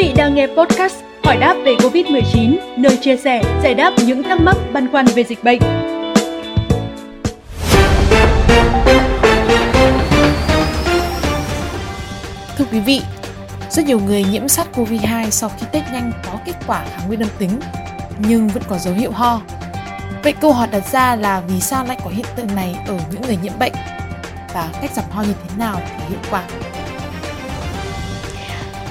vị 0.00 0.12
đang 0.16 0.34
nghe 0.34 0.46
podcast 0.46 0.94
Hỏi 1.24 1.36
đáp 1.36 1.54
về 1.64 1.74
Covid-19, 1.74 2.56
nơi 2.76 2.96
chia 2.96 3.16
sẻ, 3.16 3.42
giải 3.62 3.74
đáp 3.74 3.92
những 4.06 4.22
thắc 4.22 4.40
mắc 4.40 4.56
băn 4.72 4.90
khoăn 4.92 5.06
về 5.06 5.24
dịch 5.24 5.44
bệnh. 5.44 5.60
Thưa 12.56 12.64
quý 12.72 12.80
vị, 12.80 13.00
rất 13.70 13.86
nhiều 13.86 14.00
người 14.06 14.24
nhiễm 14.24 14.46
SARS-CoV-2 14.46 15.30
sau 15.30 15.50
khi 15.58 15.66
test 15.72 15.84
nhanh 15.92 16.12
có 16.26 16.38
kết 16.46 16.54
quả 16.66 16.84
kháng 16.84 17.08
nguyên 17.08 17.20
âm 17.20 17.30
tính, 17.38 17.60
nhưng 18.28 18.48
vẫn 18.48 18.62
có 18.68 18.78
dấu 18.78 18.94
hiệu 18.94 19.10
ho. 19.10 19.40
Vậy 20.22 20.32
câu 20.32 20.52
hỏi 20.52 20.68
đặt 20.72 20.92
ra 20.92 21.16
là 21.16 21.42
vì 21.48 21.60
sao 21.60 21.84
lại 21.84 21.98
có 22.04 22.10
hiện 22.10 22.26
tượng 22.36 22.54
này 22.54 22.76
ở 22.86 22.98
những 23.12 23.22
người 23.22 23.38
nhiễm 23.42 23.58
bệnh 23.58 23.72
và 24.54 24.68
cách 24.82 24.90
giảm 24.94 25.04
ho 25.10 25.22
như 25.22 25.34
thế 25.42 25.56
nào 25.58 25.80
để 25.98 26.04
hiệu 26.08 26.18
quả? 26.30 26.42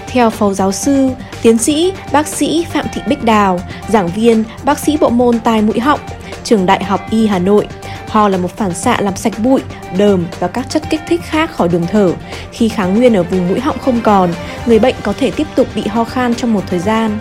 Theo 0.09 0.29
Phó 0.29 0.53
Giáo 0.53 0.71
sư, 0.71 1.09
Tiến 1.41 1.57
sĩ, 1.57 1.93
Bác 2.11 2.27
sĩ 2.27 2.65
Phạm 2.71 2.85
Thị 2.93 3.01
Bích 3.07 3.23
Đào, 3.23 3.59
giảng 3.89 4.07
viên, 4.07 4.43
bác 4.63 4.79
sĩ 4.79 4.97
bộ 4.97 5.09
môn 5.09 5.39
tai 5.39 5.61
mũi 5.61 5.79
họng, 5.79 5.99
trường 6.43 6.65
Đại 6.65 6.83
học 6.83 7.01
Y 7.11 7.27
Hà 7.27 7.39
Nội, 7.39 7.67
ho 8.07 8.27
là 8.27 8.37
một 8.37 8.57
phản 8.57 8.73
xạ 8.73 8.97
làm 9.01 9.15
sạch 9.15 9.33
bụi, 9.39 9.61
đờm 9.97 10.25
và 10.39 10.47
các 10.47 10.69
chất 10.69 10.83
kích 10.89 11.01
thích 11.07 11.21
khác 11.23 11.51
khỏi 11.51 11.67
đường 11.67 11.85
thở. 11.91 12.13
Khi 12.51 12.69
kháng 12.69 12.95
nguyên 12.95 13.13
ở 13.13 13.23
vùng 13.23 13.47
mũi 13.47 13.59
họng 13.59 13.79
không 13.79 14.01
còn, 14.03 14.33
người 14.65 14.79
bệnh 14.79 14.95
có 15.03 15.13
thể 15.13 15.31
tiếp 15.31 15.47
tục 15.55 15.67
bị 15.75 15.87
ho 15.87 16.03
khan 16.03 16.35
trong 16.35 16.53
một 16.53 16.63
thời 16.67 16.79
gian. 16.79 17.19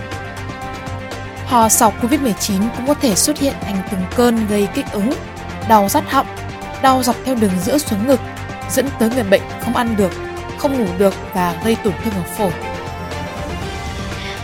Ho 1.46 1.68
sau 1.68 1.92
Covid-19 2.02 2.60
cũng 2.76 2.86
có 2.86 2.94
thể 2.94 3.14
xuất 3.14 3.38
hiện 3.38 3.54
thành 3.60 3.76
từng 3.90 4.00
cơn 4.16 4.46
gây 4.46 4.68
kích 4.74 4.92
ứng, 4.92 5.10
đau 5.68 5.88
rát 5.88 6.10
họng, 6.10 6.26
đau 6.82 7.02
dọc 7.02 7.16
theo 7.24 7.34
đường 7.34 7.52
giữa 7.64 7.78
xuống 7.78 8.06
ngực, 8.06 8.20
dẫn 8.70 8.86
tới 8.98 9.10
người 9.10 9.24
bệnh 9.24 9.42
không 9.64 9.76
ăn 9.76 9.96
được, 9.96 10.12
không 10.58 10.78
ngủ 10.78 10.86
được 10.98 11.14
và 11.34 11.54
gây 11.64 11.76
tổn 11.84 11.92
thương 12.04 12.14
ở 12.14 12.22
phổi. 12.36 12.77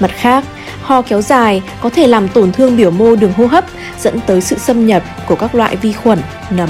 Mặt 0.05 0.11
khác, 0.17 0.45
ho 0.83 1.03
kéo 1.03 1.23
dài 1.23 1.63
có 1.81 1.91
thể 1.91 2.07
làm 2.07 2.29
tổn 2.29 2.53
thương 2.53 2.77
biểu 2.77 2.91
mô 2.91 3.17
đường 3.17 3.33
hô 3.33 3.47
hấp, 3.47 3.65
dẫn 4.01 4.21
tới 4.27 4.41
sự 4.41 4.59
xâm 4.59 4.87
nhập 4.87 5.03
của 5.27 5.37
các 5.37 5.55
loại 5.55 5.77
vi 5.77 5.93
khuẩn, 5.93 6.19
nấm. 6.51 6.69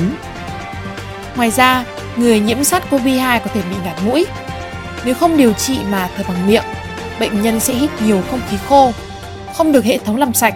Ngoài 1.36 1.50
ra, 1.50 1.84
người 2.16 2.40
nhiễm 2.40 2.58
SARS-CoV-2 2.60 3.40
có 3.40 3.46
thể 3.54 3.60
bị 3.70 3.76
ngạt 3.84 3.96
mũi. 4.04 4.26
Nếu 5.04 5.14
không 5.14 5.36
điều 5.36 5.52
trị 5.52 5.78
mà 5.90 6.08
thở 6.16 6.24
bằng 6.28 6.46
miệng, 6.46 6.62
bệnh 7.20 7.42
nhân 7.42 7.60
sẽ 7.60 7.74
hít 7.74 7.90
nhiều 8.02 8.22
không 8.30 8.40
khí 8.50 8.56
khô, 8.68 8.92
không 9.54 9.72
được 9.72 9.84
hệ 9.84 9.98
thống 9.98 10.16
làm 10.16 10.34
sạch, 10.34 10.54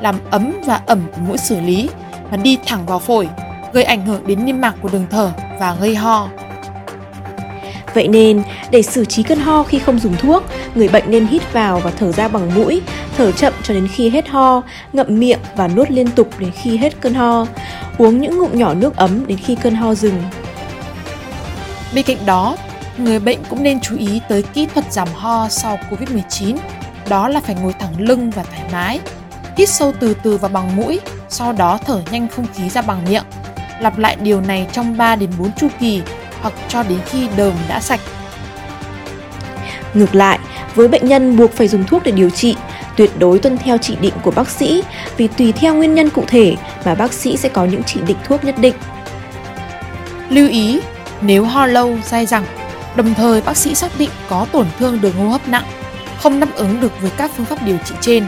làm 0.00 0.14
ấm 0.30 0.52
và 0.66 0.80
ẩm 0.86 1.00
của 1.14 1.20
mũi 1.28 1.38
xử 1.38 1.60
lý 1.60 1.88
và 2.30 2.36
đi 2.36 2.58
thẳng 2.66 2.86
vào 2.86 2.98
phổi, 2.98 3.28
gây 3.72 3.84
ảnh 3.84 4.06
hưởng 4.06 4.26
đến 4.26 4.44
niêm 4.44 4.60
mạc 4.60 4.74
của 4.82 4.88
đường 4.88 5.06
thở 5.10 5.30
và 5.60 5.76
gây 5.80 5.94
ho. 5.94 6.28
Vậy 7.94 8.08
nên, 8.08 8.42
để 8.70 8.82
xử 8.82 9.04
trí 9.04 9.22
cơn 9.22 9.38
ho 9.38 9.62
khi 9.62 9.78
không 9.78 9.98
dùng 9.98 10.16
thuốc, 10.16 10.42
người 10.74 10.88
bệnh 10.88 11.10
nên 11.10 11.26
hít 11.26 11.52
vào 11.52 11.78
và 11.78 11.90
thở 11.90 12.12
ra 12.12 12.28
bằng 12.28 12.54
mũi, 12.54 12.82
thở 13.16 13.32
chậm 13.32 13.52
cho 13.62 13.74
đến 13.74 13.88
khi 13.88 14.10
hết 14.10 14.28
ho, 14.28 14.62
ngậm 14.92 15.06
miệng 15.08 15.38
và 15.56 15.68
nuốt 15.68 15.90
liên 15.90 16.10
tục 16.10 16.28
đến 16.38 16.50
khi 16.50 16.76
hết 16.76 17.00
cơn 17.00 17.14
ho. 17.14 17.46
Uống 17.98 18.20
những 18.20 18.38
ngụm 18.38 18.50
nhỏ 18.52 18.74
nước 18.74 18.96
ấm 18.96 19.26
đến 19.26 19.38
khi 19.38 19.54
cơn 19.54 19.74
ho 19.74 19.94
dừng. 19.94 20.22
Bên 21.94 22.04
cạnh 22.04 22.26
đó, 22.26 22.56
người 22.98 23.20
bệnh 23.20 23.38
cũng 23.50 23.62
nên 23.62 23.80
chú 23.80 23.96
ý 23.96 24.20
tới 24.28 24.42
kỹ 24.42 24.66
thuật 24.74 24.92
giảm 24.92 25.08
ho 25.14 25.48
sau 25.50 25.78
Covid-19, 25.90 26.56
đó 27.08 27.28
là 27.28 27.40
phải 27.40 27.54
ngồi 27.54 27.72
thẳng 27.72 27.94
lưng 27.98 28.30
và 28.30 28.42
thoải 28.42 28.62
mái, 28.72 29.00
hít 29.56 29.68
sâu 29.68 29.92
từ 30.00 30.14
từ 30.22 30.36
vào 30.36 30.50
bằng 30.50 30.76
mũi, 30.76 31.00
sau 31.28 31.52
đó 31.52 31.78
thở 31.86 32.02
nhanh 32.10 32.28
không 32.28 32.46
khí 32.54 32.68
ra 32.68 32.82
bằng 32.82 33.04
miệng. 33.08 33.24
Lặp 33.80 33.98
lại 33.98 34.16
điều 34.20 34.40
này 34.40 34.66
trong 34.72 34.96
3 34.96 35.16
đến 35.16 35.30
4 35.38 35.52
chu 35.52 35.68
kỳ 35.80 36.02
hoặc 36.44 36.54
cho 36.68 36.82
đến 36.82 36.98
khi 37.06 37.28
đờm 37.36 37.52
đã 37.68 37.80
sạch. 37.80 38.00
Ngược 39.94 40.14
lại, 40.14 40.38
với 40.74 40.88
bệnh 40.88 41.08
nhân 41.08 41.36
buộc 41.36 41.52
phải 41.52 41.68
dùng 41.68 41.84
thuốc 41.84 42.02
để 42.02 42.10
điều 42.12 42.30
trị, 42.30 42.56
tuyệt 42.96 43.10
đối 43.18 43.38
tuân 43.38 43.58
theo 43.58 43.78
chỉ 43.78 43.96
định 44.00 44.14
của 44.22 44.30
bác 44.30 44.50
sĩ 44.50 44.82
vì 45.16 45.28
tùy 45.28 45.52
theo 45.52 45.74
nguyên 45.74 45.94
nhân 45.94 46.10
cụ 46.10 46.24
thể 46.26 46.56
mà 46.84 46.94
bác 46.94 47.12
sĩ 47.12 47.36
sẽ 47.36 47.48
có 47.48 47.64
những 47.64 47.82
chỉ 47.82 48.00
định 48.06 48.16
thuốc 48.24 48.44
nhất 48.44 48.58
định. 48.58 48.74
Lưu 50.28 50.48
ý, 50.48 50.80
nếu 51.20 51.44
ho 51.44 51.66
lâu, 51.66 51.98
dai 52.04 52.26
dẳng, 52.26 52.44
đồng 52.96 53.14
thời 53.14 53.40
bác 53.40 53.56
sĩ 53.56 53.74
xác 53.74 53.98
định 53.98 54.10
có 54.28 54.46
tổn 54.52 54.66
thương 54.78 55.00
đường 55.00 55.16
hô 55.16 55.28
hấp 55.28 55.48
nặng, 55.48 55.64
không 56.18 56.40
đáp 56.40 56.48
ứng 56.54 56.80
được 56.80 56.92
với 57.00 57.10
các 57.16 57.30
phương 57.36 57.46
pháp 57.46 57.62
điều 57.62 57.76
trị 57.84 57.94
trên, 58.00 58.26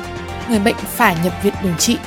người 0.49 0.59
bệnh 0.59 0.77
phải 0.77 1.17
nhập 1.25 1.33
viện 1.43 1.55
điều 1.63 1.75
trị. 1.79 1.99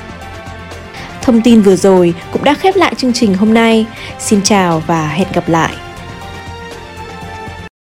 Thông 1.22 1.42
tin 1.42 1.62
vừa 1.62 1.76
rồi 1.76 2.14
cũng 2.32 2.44
đã 2.44 2.54
khép 2.54 2.76
lại 2.76 2.96
chương 2.96 3.14
trình 3.14 3.34
hôm 3.34 3.54
nay. 3.54 3.86
Xin 4.20 4.42
chào 4.44 4.84
và 4.88 5.08
hẹn 5.08 5.28
gặp 5.34 5.50
lại. 5.50 5.74